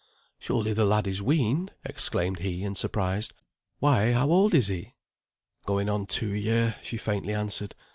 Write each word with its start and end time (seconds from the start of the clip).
"Surely 0.39 0.73
the 0.73 0.83
lad 0.83 1.05
is 1.05 1.21
weaned!" 1.21 1.73
exclaimed 1.85 2.39
he, 2.39 2.63
in 2.63 2.73
surprise. 2.73 3.31
"Why, 3.77 4.13
how 4.13 4.31
old 4.31 4.55
is 4.55 4.65
he?" 4.65 4.95
"Going 5.67 5.89
on 5.89 6.07
two 6.07 6.33
year," 6.33 6.75
she 6.81 6.97
faintly 6.97 7.35
answered. 7.35 7.75